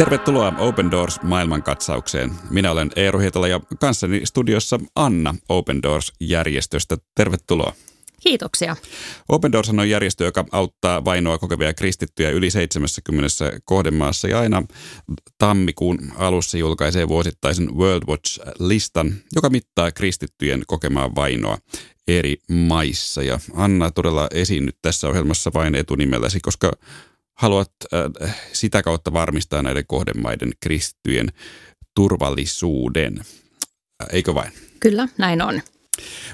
[0.00, 2.30] Tervetuloa Open Doors maailmankatsaukseen.
[2.50, 6.96] Minä olen Eero Hietala ja kanssani studiossa Anna Open Doors-järjestöstä.
[7.14, 7.72] Tervetuloa.
[8.20, 8.76] Kiitoksia.
[9.28, 13.28] Open Doors on järjestö, joka auttaa vainoa kokevia kristittyjä yli 70
[13.64, 14.62] kohdemaassa ja aina
[15.38, 21.58] tammikuun alussa julkaisee vuosittaisen World Watch-listan, joka mittaa kristittyjen kokemaa vainoa
[22.08, 23.22] eri maissa.
[23.22, 26.72] Ja Anna todella esiinnyt tässä ohjelmassa vain etunimelläsi, koska
[27.40, 31.28] haluat äh, sitä kautta varmistaa näiden kohdemaiden kristittyjen
[31.94, 33.18] turvallisuuden.
[34.02, 34.52] Äh, eikö vain?
[34.80, 35.60] Kyllä, näin on.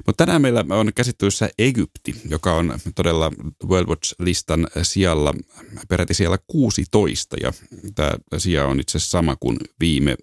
[0.06, 3.32] Mutta tänään meillä on käsittelyssä Egypti, joka on todella
[3.64, 5.34] World Watch-listan sijalla,
[5.88, 7.52] peräti siellä 16, ja
[7.94, 10.16] tämä sija on itse asiassa sama kuin viime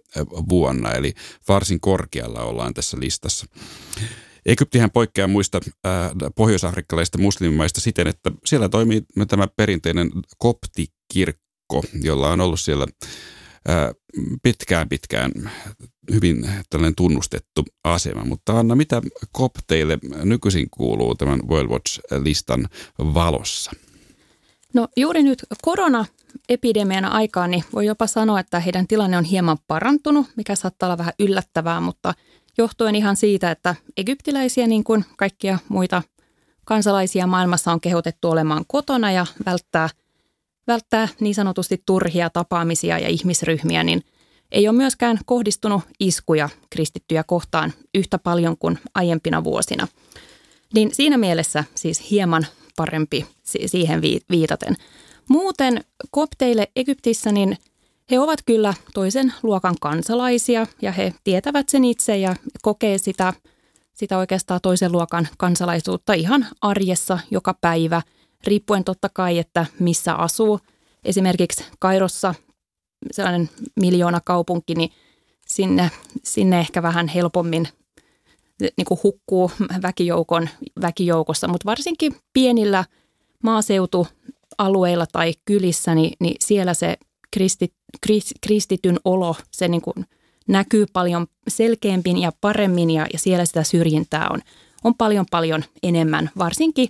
[0.50, 1.14] vuonna, eli
[1.48, 3.46] varsin korkealla ollaan tässä listassa.
[4.46, 6.12] Egyptihän poikkeaa muista äh,
[7.18, 12.88] muslimimaista siten, että siellä toimii tämä perinteinen koptikirkko, jolla on ollut siellä
[13.70, 13.90] äh,
[14.44, 15.32] pitkään pitkään
[16.12, 18.26] hyvin tällainen tunnustettu asema.
[18.26, 19.02] Mutta Anna, mitä
[19.32, 22.68] kopteille nykyisin kuuluu tämän World Watch-listan
[23.00, 23.72] valossa?
[24.74, 30.28] No juuri nyt korona-epidemian aikaan niin voi jopa sanoa, että heidän tilanne on hieman parantunut,
[30.36, 32.14] mikä saattaa olla vähän yllättävää, mutta
[32.58, 36.04] johtuen ihan siitä, että egyptiläisiä niin kuin kaikkia muita
[36.66, 39.90] kansalaisia maailmassa on kehotettu olemaan kotona ja välttää,
[40.68, 44.04] välttää niin sanotusti turhia tapaamisia ja ihmisryhmiä, niin
[44.52, 49.88] ei ole myöskään kohdistunut iskuja kristittyjä kohtaan yhtä paljon kuin aiempina vuosina.
[50.74, 53.26] Niin siinä mielessä siis hieman parempi
[53.66, 54.02] siihen
[54.32, 54.76] viitaten.
[55.30, 57.58] Muuten kopteille Egyptissä niin
[58.12, 63.34] he ovat kyllä toisen luokan kansalaisia ja he tietävät sen itse ja kokee sitä,
[63.94, 68.02] sitä oikeastaan toisen luokan kansalaisuutta ihan arjessa joka päivä,
[68.48, 70.60] riippuen totta kai, että missä asuu.
[71.06, 72.36] Esimerkiksi Kairossa
[73.12, 74.90] sellainen miljoona kaupunki, niin
[75.48, 75.92] sinne,
[76.24, 77.68] sinne ehkä vähän helpommin
[78.78, 79.52] niin kuin hukkuu
[79.82, 80.50] väkijoukon,
[80.82, 82.86] väkijoukossa, mutta varsinkin pienillä
[83.44, 86.98] maaseutualueilla tai kylissä, niin, niin siellä se
[87.34, 87.74] kristi,
[88.42, 90.06] kristityn olo, se niin kuin
[90.48, 94.42] näkyy paljon selkeämmin ja paremmin ja, ja siellä sitä syrjintää on,
[94.84, 96.90] on paljon paljon enemmän, varsinkin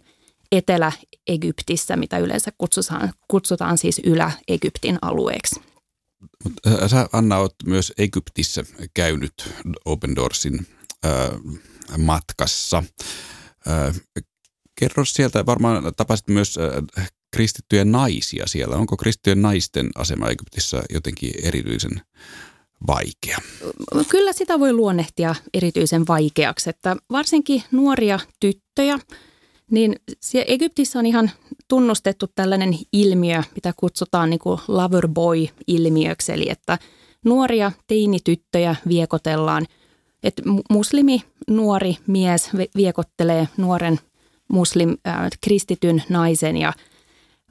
[0.51, 5.61] Etelä-Egyptissä, mitä yleensä kutsutaan, kutsutaan siis Ylä-Egyptin alueeksi.
[6.67, 9.53] Äh, sä Anna oot myös Egyptissä käynyt
[9.85, 10.67] Open Doorsin
[11.05, 11.11] äh,
[11.97, 12.83] matkassa.
[13.67, 13.95] Äh,
[14.79, 16.57] kerro sieltä, varmaan tapasit myös
[16.97, 18.75] äh, kristittyjä naisia siellä.
[18.75, 22.01] Onko kristittyjen naisten asema Egyptissä jotenkin erityisen
[22.87, 23.37] vaikea?
[24.09, 28.99] Kyllä sitä voi luonnehtia erityisen vaikeaksi, että varsinkin nuoria tyttöjä,
[29.71, 29.95] niin
[30.47, 31.31] Egyptissä on ihan
[31.67, 36.77] tunnustettu tällainen ilmiö, mitä kutsutaan niin kuin lover boy-ilmiöksi, eli että
[37.25, 39.65] nuoria teinityttöjä viekotellaan,
[40.23, 43.99] että muslimi nuori mies viekottelee nuoren
[44.47, 46.73] muslim äh, kristityn naisen ja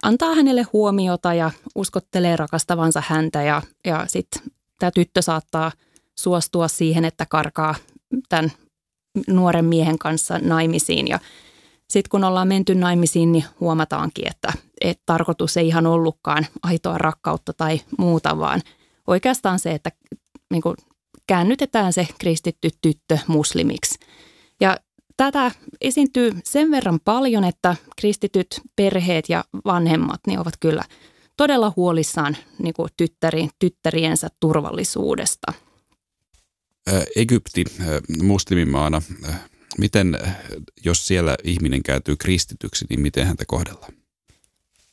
[0.03, 4.43] antaa hänelle huomiota ja uskottelee rakastavansa häntä ja, ja sitten
[4.79, 5.73] tämä tyttö saattaa
[6.19, 7.75] suostua siihen, että karkaa
[8.29, 8.53] tämän
[9.29, 11.19] nuoren miehen kanssa naimisiin ja
[11.91, 17.53] sitten kun ollaan menty naimisiin, niin huomataankin, että, että tarkoitus ei ihan ollutkaan aitoa rakkautta
[17.53, 18.61] tai muuta, vaan
[19.07, 19.93] oikeastaan se, että
[20.51, 20.77] niin kuin
[21.27, 23.99] käännytetään se kristitty tyttö muslimiksi.
[24.61, 24.77] Ja
[25.25, 25.51] tätä
[25.81, 30.85] esiintyy sen verran paljon, että kristityt perheet ja vanhemmat niin ovat kyllä
[31.37, 35.53] todella huolissaan niin kuin tyttäri, tyttäriensä turvallisuudesta.
[37.17, 37.65] Egypti
[38.23, 39.03] muslimimaana
[39.79, 40.19] Miten,
[40.85, 43.93] jos siellä ihminen kääntyy kristityksi, niin miten häntä kohdellaan?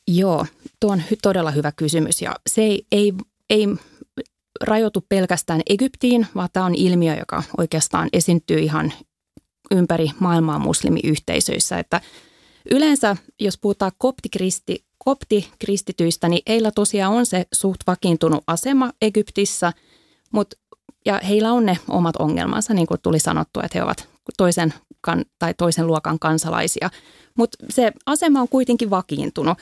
[0.08, 0.46] Joo,
[0.80, 3.12] tuo on todella hyvä kysymys ja se ei, ei,
[3.50, 3.66] ei
[4.60, 8.92] rajoitu pelkästään Egyptiin, vaan tämä on ilmiö, joka oikeastaan esiintyy ihan
[9.70, 11.78] ympäri maailmaa muslimiyhteisöissä.
[11.78, 12.00] Että
[12.70, 19.72] yleensä, jos puhutaan koptikristi, koptikristityistä, niin heillä tosiaan on se suht vakiintunut asema Egyptissä,
[20.32, 20.56] mutta
[21.06, 25.24] ja heillä on ne omat ongelmansa, niin kuin tuli sanottua, että he ovat toisen, kan,
[25.38, 26.90] tai toisen luokan kansalaisia.
[27.36, 29.58] Mutta se asema on kuitenkin vakiintunut.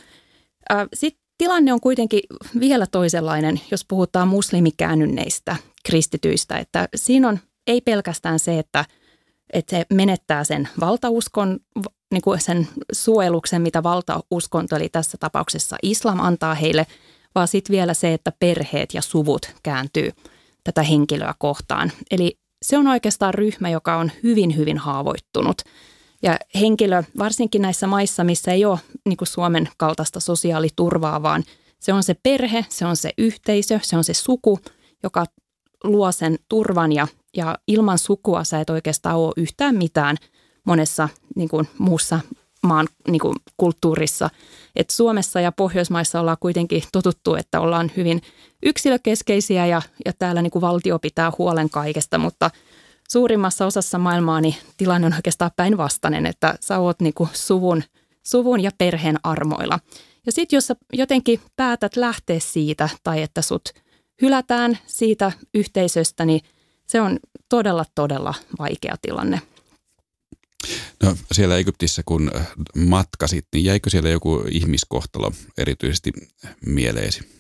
[0.95, 2.21] Sitten tilanne on kuitenkin
[2.61, 5.57] vielä toisenlainen, jos puhutaan muslimikäännynneistä
[5.87, 6.59] kristityistä.
[6.59, 8.85] Että siinä on ei pelkästään se, että,
[9.53, 11.59] että se menettää sen valtauskon,
[12.13, 16.87] niin kuin sen suojeluksen, mitä valtauskonto, eli tässä tapauksessa islam antaa heille,
[17.35, 20.11] vaan sitten vielä se, että perheet ja suvut kääntyy
[20.65, 21.93] tätä henkilöä kohtaan.
[22.11, 25.63] Eli se on oikeastaan ryhmä, joka on hyvin, hyvin haavoittunut.
[26.23, 31.45] Ja henkilö, varsinkin näissä maissa, missä ei ole niin kuin Suomen kaltaista sosiaaliturvaa, vaan
[31.81, 34.59] Se on se perhe, se on se yhteisö, se on se suku,
[35.03, 35.25] joka
[35.85, 40.17] luo sen turvan ja, ja ilman sukua sä et oikeastaan ole yhtään mitään
[40.65, 42.21] monessa niin kuin, muussa
[42.63, 44.31] maan niin kuin, kulttuurissa.
[44.77, 48.23] Et Suomessa ja Pohjoismaissa ollaan kuitenkin totuttu, että ollaan hyvin
[48.63, 52.51] yksilökeskeisiä ja, ja täällä niin kuin, valtio pitää huolen kaikesta, mutta
[53.09, 57.83] suurimmassa osassa maailmaa niin tilanne on oikeastaan päinvastainen, että sä oot niin kuin, suvun,
[58.23, 59.79] suvun ja perheen armoilla.
[60.27, 63.69] Ja sitten jos sä jotenkin päätät lähteä siitä tai että sut
[64.23, 66.41] hylätään siitä yhteisöstä, niin
[66.89, 67.19] se on
[67.49, 69.41] todella, todella vaikea tilanne.
[71.03, 72.31] No siellä Egyptissä kun
[72.77, 76.13] matkasit, niin jäikö siellä joku ihmiskohtalo erityisesti
[76.67, 77.39] mieleesi?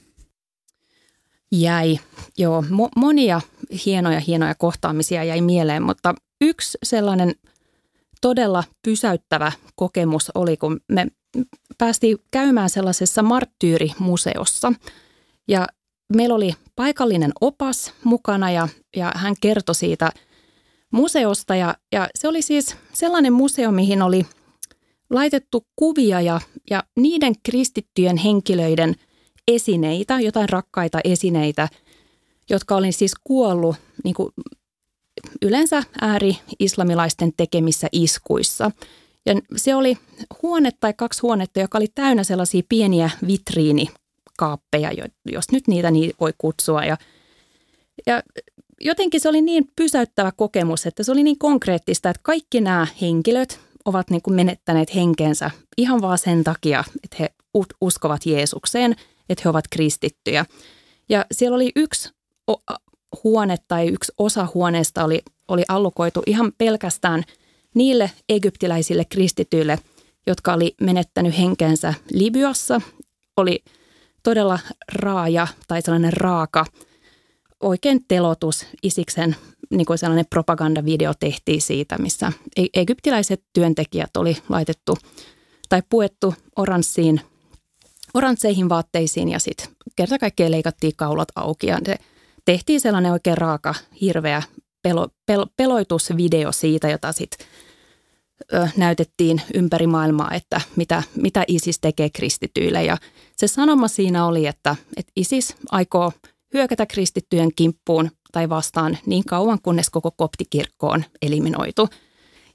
[1.52, 1.98] Jäi,
[2.38, 2.62] joo.
[2.62, 3.40] Mo- monia
[3.86, 7.34] hienoja, hienoja kohtaamisia jäi mieleen, mutta yksi sellainen
[8.20, 11.06] todella pysäyttävä kokemus oli, kun me
[11.78, 14.72] päästiin käymään sellaisessa marttyyrimuseossa.
[15.48, 15.66] Ja
[16.16, 20.10] meillä oli paikallinen opas mukana ja, ja hän kertoi siitä–
[20.90, 24.26] museosta ja, ja se oli siis sellainen museo, mihin oli
[25.10, 26.40] laitettu kuvia ja,
[26.70, 28.94] ja niiden kristittyjen henkilöiden
[29.48, 31.68] esineitä, jotain rakkaita esineitä,
[32.50, 34.32] jotka oli siis kuollut niin kuin
[35.42, 38.70] yleensä ääri-islamilaisten tekemissä iskuissa.
[39.26, 39.98] Ja se oli
[40.42, 43.10] huone tai kaksi huonetta, joka oli täynnä sellaisia pieniä
[44.38, 46.84] vitriinikaappeja, jos nyt niitä niin voi kutsua.
[46.84, 46.96] Ja,
[48.06, 48.22] ja
[48.80, 53.60] jotenkin se oli niin pysäyttävä kokemus, että se oli niin konkreettista, että kaikki nämä henkilöt
[53.84, 57.30] ovat niin kuin menettäneet henkensä ihan vaan sen takia, että he
[57.80, 58.96] uskovat Jeesukseen,
[59.28, 60.44] että he ovat kristittyjä.
[61.08, 62.10] Ja siellä oli yksi
[63.24, 67.22] huone tai yksi osa huoneesta oli, oli allokoitu ihan pelkästään
[67.74, 69.78] niille egyptiläisille kristityille,
[70.26, 72.80] jotka oli menettänyt henkensä Libyassa.
[73.36, 73.64] Oli
[74.28, 74.58] todella
[74.92, 76.64] raaja tai sellainen raaka–
[77.60, 79.36] oikein telotus Isiksen
[79.70, 84.98] niin kuin sellainen propagandavideo tehtiin siitä, missä e- egyptiläiset työntekijät oli laitettu
[85.68, 87.20] tai puettu oranssiin,
[88.14, 89.66] oransseihin vaatteisiin ja sitten
[89.96, 91.96] kerta kaikkiaan leikattiin kaulat auki ja se
[92.44, 94.42] tehtiin sellainen oikein raaka, hirveä
[94.82, 97.46] pelo, pel, peloitusvideo siitä, jota sitten
[98.76, 102.84] näytettiin ympäri maailmaa, että mitä, mitä ISIS tekee kristityille.
[102.84, 102.96] Ja
[103.36, 106.12] se sanoma siinä oli, että, että ISIS aikoo–
[106.54, 111.88] hyökätä kristittyjen kimppuun tai vastaan niin kauan, kunnes koko koptikirkko on eliminoitu.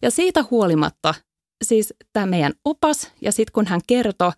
[0.02, 1.14] Ja siitä huolimatta,
[1.64, 4.32] siis tämä meidän opas, ja sitten kun hän kertoi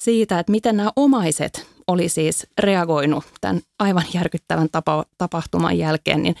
[0.00, 6.34] siitä, että miten nämä omaiset oli siis reagoinut tämän aivan järkyttävän tapa, tapahtuman jälkeen, niin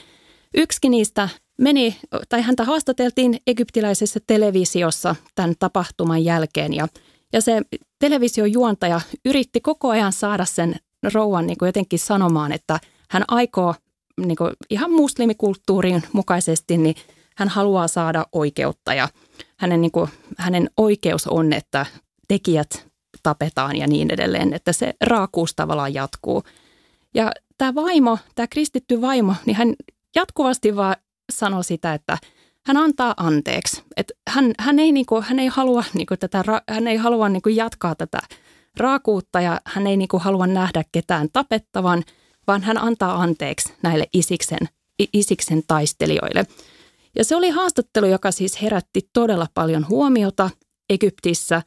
[0.54, 1.28] yksikin niistä
[1.58, 1.96] meni,
[2.28, 6.88] tai häntä haastateltiin egyptiläisessä televisiossa tämän tapahtuman jälkeen, ja,
[7.32, 7.62] ja se
[7.98, 10.76] television juontaja yritti koko ajan saada sen
[11.14, 13.74] rouvan niin kuin jotenkin sanomaan, että hän aikoo
[14.26, 16.94] niin kuin ihan muslimikulttuurin mukaisesti, niin
[17.36, 19.08] hän haluaa saada oikeutta ja
[19.56, 21.86] hänen, niin kuin, hänen oikeus on, että
[22.28, 22.86] tekijät
[23.22, 26.42] tapetaan ja niin edelleen, että se raakuus tavallaan jatkuu.
[27.14, 29.74] Ja tämä vaimo, tämä kristitty vaimo, niin hän
[30.16, 30.96] jatkuvasti vaan
[31.32, 32.18] sanoi sitä, että
[32.66, 33.82] hän antaa anteeksi.
[33.96, 37.28] Että hän, hän, ei, niin kuin, hän ei halua, niin kuin tätä, hän ei halua
[37.28, 38.18] niin kuin jatkaa tätä
[38.76, 42.04] raakuutta ja hän ei niin kuin halua nähdä ketään tapettavan,
[42.46, 44.68] vaan hän antaa anteeksi näille isiksen,
[45.12, 46.44] isiksen taistelijoille.
[47.16, 50.50] Ja se oli haastattelu, joka siis herätti todella paljon huomiota
[50.90, 51.62] Egyptissä.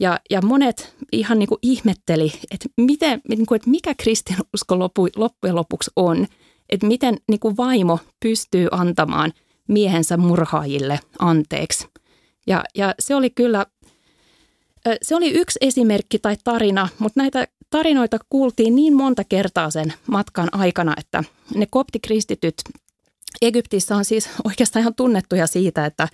[0.00, 5.08] Ja, ja monet ihan niin kuin ihmetteli, että, miten, niin kuin, että mikä kristinusko lopu,
[5.16, 6.26] loppujen lopuksi on.
[6.72, 9.32] Että miten niin kuin vaimo pystyy antamaan
[9.68, 11.86] miehensä murhaajille anteeksi.
[12.46, 13.66] Ja, ja se oli kyllä
[15.02, 20.48] se oli yksi esimerkki tai tarina, mutta näitä tarinoita kuultiin niin monta kertaa sen matkan
[20.52, 21.24] aikana, että
[21.54, 22.54] ne koptikristityt
[23.42, 26.08] Egyptissä on siis oikeastaan ihan tunnettuja siitä, että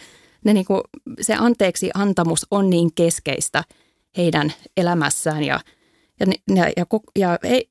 [0.44, 0.80] ne niinku,
[1.20, 3.64] se anteeksi antamus on niin keskeistä
[4.16, 5.60] heidän elämässään ja,
[6.20, 6.86] ja, ja, ja,
[7.18, 7.62] ja he,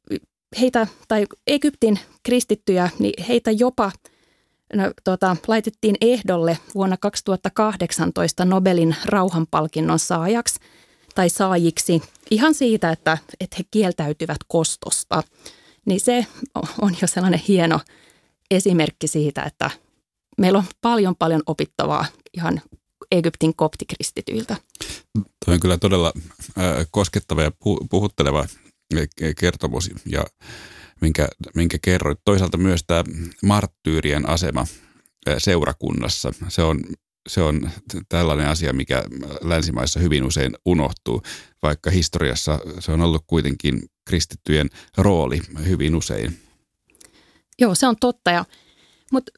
[0.61, 3.91] heitä tai Egyptin kristittyjä, niin heitä jopa
[4.73, 10.59] no, tota, laitettiin ehdolle vuonna 2018 Nobelin rauhanpalkinnon saajaksi–
[11.17, 12.01] tai saajiksi
[12.31, 15.23] ihan siitä, että, että he kieltäytyvät kostosta.
[15.85, 16.25] Niin se
[16.81, 17.79] on jo sellainen hieno
[18.51, 19.71] esimerkki siitä, että
[20.37, 22.61] meillä on paljon paljon opittavaa ihan
[23.11, 24.55] Egyptin koptikristityiltä.
[25.13, 26.13] Tuo on kyllä todella
[26.91, 27.51] koskettava ja
[27.89, 28.45] puhutteleva
[29.39, 30.25] kertomus ja
[31.01, 32.19] minkä, minkä kerroit.
[32.25, 33.03] Toisaalta myös tämä
[33.43, 34.65] marttyyrien asema
[35.37, 36.33] seurakunnassa.
[36.47, 36.79] Se on
[37.27, 37.69] se on
[38.09, 39.03] tällainen asia, mikä
[39.41, 41.21] länsimaissa hyvin usein unohtuu,
[41.63, 46.39] vaikka historiassa se on ollut kuitenkin kristittyjen rooli hyvin usein.
[47.59, 48.31] Joo, se on totta.
[48.31, 48.45] Ja,
[49.11, 49.31] mutta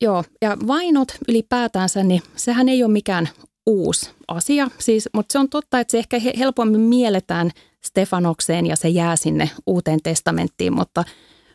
[0.00, 3.28] joo, ja vainot ylipäätänsä, niin sehän ei ole mikään
[3.66, 4.70] uusi asia.
[4.78, 7.50] Siis, mutta se on totta, että se ehkä helpommin mielletään
[7.86, 11.04] Stefanokseen ja se jää sinne uuteen testamenttiin, mutta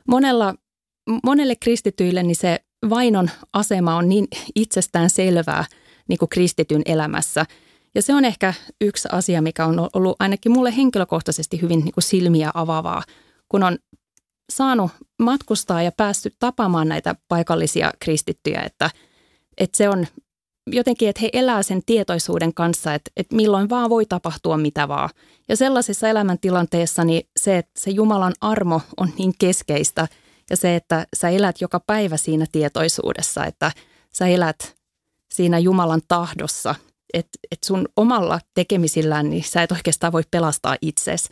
[0.07, 0.55] monella,
[1.23, 2.59] monelle kristityille niin se
[2.89, 5.65] vainon asema on niin itsestään selvää
[6.07, 7.45] niin kuin kristityn elämässä.
[7.95, 12.03] Ja se on ehkä yksi asia, mikä on ollut ainakin mulle henkilökohtaisesti hyvin niin kuin
[12.03, 13.03] silmiä avaavaa,
[13.49, 13.77] kun on
[14.49, 18.89] saanut matkustaa ja päässyt tapaamaan näitä paikallisia kristittyjä, että,
[19.57, 20.07] että se on
[20.71, 25.09] jotenkin, että he elää sen tietoisuuden kanssa, että, että milloin vaan voi tapahtua mitä vaan.
[25.49, 30.07] Ja sellaisessa elämäntilanteessa niin se, että se Jumalan armo on niin keskeistä
[30.49, 33.71] ja se, että sä elät joka päivä siinä tietoisuudessa, että
[34.13, 34.75] sä elät
[35.33, 36.75] siinä Jumalan tahdossa,
[37.13, 41.29] että, että sun omalla tekemisillään niin sä et oikeastaan voi pelastaa itsesi.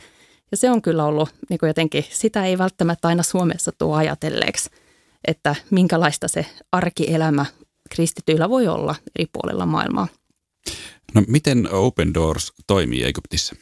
[0.50, 4.70] Ja se on kyllä ollut niin kuin jotenkin, sitä ei välttämättä aina Suomessa tuo ajatelleeksi,
[5.24, 7.46] että minkälaista se arkielämä
[7.88, 10.08] kristityillä voi olla eri puolilla maailmaa.
[11.14, 13.56] No miten Open Doors toimii Egyptissä?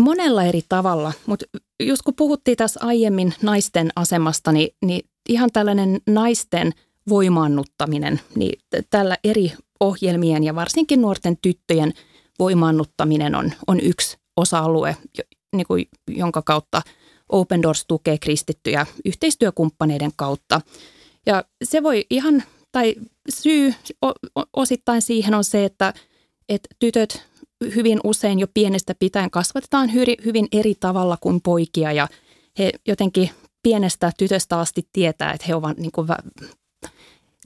[0.00, 1.46] Monella eri tavalla, mutta
[1.82, 6.72] just kun puhuttiin tässä aiemmin naisten asemasta, niin, niin ihan tällainen naisten
[7.08, 8.58] voimaannuttaminen, niin
[8.90, 11.92] tällä eri ohjelmien ja varsinkin nuorten tyttöjen
[12.38, 14.96] voimaannuttaminen on, on yksi osa-alue,
[15.56, 16.82] niin kuin, jonka kautta
[17.28, 20.60] Open Doors tukee kristittyjä yhteistyökumppaneiden kautta.
[21.26, 22.94] Ja se voi ihan, tai
[23.34, 23.74] syy
[24.56, 25.94] osittain siihen on se, että,
[26.48, 27.26] että tytöt
[27.74, 29.92] hyvin usein jo pienestä pitäen kasvatetaan
[30.24, 32.08] hyvin eri tavalla kuin poikia ja
[32.58, 33.30] he jotenkin
[33.62, 36.08] pienestä tytöstä asti tietää, että he ovat niin kuin,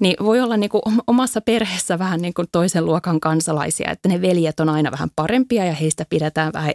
[0.00, 4.22] niin voi olla niin kuin omassa perheessä vähän niin kuin toisen luokan kansalaisia, että ne
[4.22, 6.74] veljet on aina vähän parempia ja heistä pidetään vähän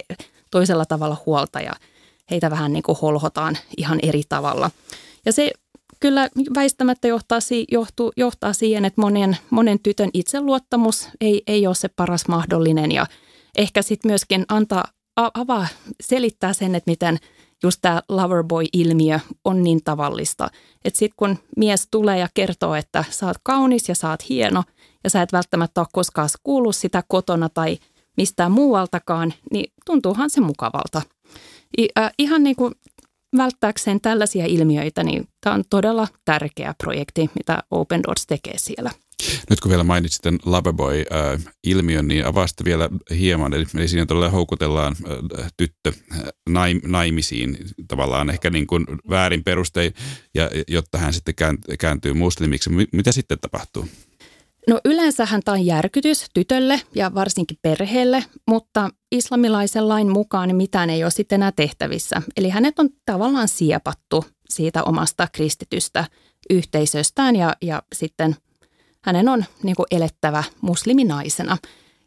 [0.50, 1.72] toisella tavalla huolta ja
[2.30, 4.70] heitä vähän niin kuin holhotaan ihan eri tavalla.
[5.26, 5.50] Ja se
[6.02, 7.38] kyllä väistämättä johtaa,
[7.72, 13.06] johtuu, johtaa siihen, että monen, monen tytön itseluottamus ei, ei ole se paras mahdollinen ja
[13.58, 14.84] ehkä sitten myöskin antaa,
[15.16, 15.66] avaa,
[16.00, 17.18] selittää sen, että miten
[17.62, 20.48] just tämä loverboy-ilmiö on niin tavallista.
[20.84, 24.62] Että sitten kun mies tulee ja kertoo, että sä oot kaunis ja sä oot hieno
[25.04, 27.78] ja sä et välttämättä ole koskaan kuullut sitä kotona tai
[28.16, 31.02] mistään muualtakaan, niin tuntuuhan se mukavalta.
[31.78, 32.74] I, äh, ihan niin kuin
[33.36, 38.90] välttääkseen tällaisia ilmiöitä, niin tämä on todella tärkeä projekti, mitä Open Doors tekee siellä.
[39.50, 43.54] Nyt kun vielä mainitsit tämän Loverboy-ilmiön, niin avasta vielä hieman.
[43.54, 44.96] Eli, eli siinä todella houkutellaan
[45.56, 45.92] tyttö
[46.48, 47.58] naim, naimisiin
[47.88, 49.94] tavallaan ehkä niin kuin väärin perustein,
[50.34, 51.34] ja, jotta hän sitten
[51.78, 52.70] kääntyy muslimiksi.
[52.92, 53.88] Mitä sitten tapahtuu?
[54.68, 60.90] No yleensähän tämä on järkytys tytölle ja varsinkin perheelle, mutta islamilaisen lain mukaan niin mitään
[60.90, 62.22] ei ole sitten enää tehtävissä.
[62.36, 66.04] Eli hänet on tavallaan siepattu siitä omasta kristitystä
[66.50, 68.36] yhteisöstään ja, ja sitten
[69.04, 71.56] hänen on niin kuin elettävä musliminaisena.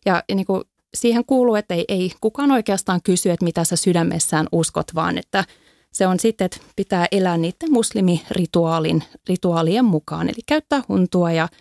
[0.06, 4.48] Ja, niin kuin siihen kuuluu, että ei, ei kukaan oikeastaan kysy, että mitä sä sydämessään
[4.52, 5.46] uskot, vaan että
[5.92, 10.30] se on sitten, että pitää elää niiden muslimirituaalin rituaalien mukaan.
[10.30, 11.48] Eli käyttää huntua ja–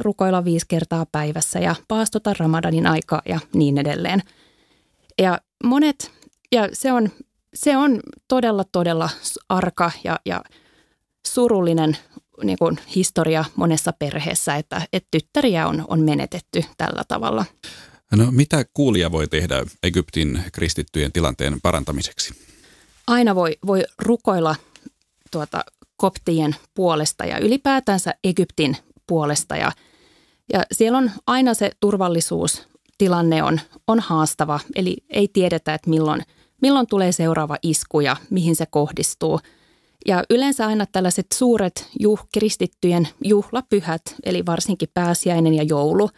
[0.00, 4.22] rukoilla viisi kertaa päivässä ja paastota Ramadanin aikaa ja niin edelleen.
[5.18, 6.10] Ja monet,
[6.52, 7.10] ja se on,
[7.54, 9.10] se on todella, todella
[9.48, 10.42] arka ja, ja
[11.26, 11.96] surullinen
[12.44, 17.44] niin kuin historia monessa perheessä, että, että tyttäriä on, on menetetty tällä tavalla.
[18.16, 22.34] No mitä kuulija voi tehdä Egyptin kristittyjen tilanteen parantamiseksi?
[23.06, 24.56] Aina voi, voi rukoilla
[25.30, 25.64] tuota,
[25.96, 28.76] koptien puolesta ja ylipäätänsä Egyptin
[29.12, 29.72] puolesta ja,
[30.52, 36.22] ja siellä on aina se turvallisuustilanne on, on haastava, eli ei tiedetä, että milloin,
[36.62, 39.40] milloin tulee seuraava isku ja mihin se kohdistuu.
[40.06, 46.10] Ja yleensä aina tällaiset suuret juh, kristittyjen juhlapyhät, eli varsinkin pääsiäinen ja joulu,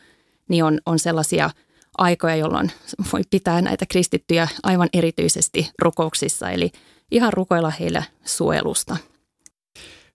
[0.49, 1.51] niin on, on sellaisia
[1.99, 2.73] aikoja, jolloin
[3.13, 6.71] voi pitää näitä kristittyjä aivan erityisesti rukouksissa, eli
[7.11, 8.97] ihan rukoilla heille suojelusta.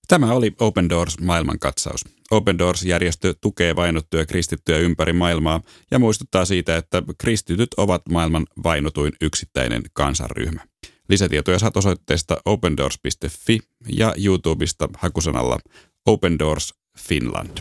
[0.10, 2.06] Tämä oli Open Doors maailmankatsaus.
[2.32, 5.62] Open Doors-järjestö tukee vainottuja kristittyjä ympäri maailmaa
[5.92, 10.62] ja muistuttaa siitä, että kristityt ovat maailman vainotuin yksittäinen kansanryhmä.
[11.10, 15.60] Lisätietoja saat osoitteesta opendoors.fi ja YouTubesta hakusanalla
[16.06, 17.58] Open Doors Finland.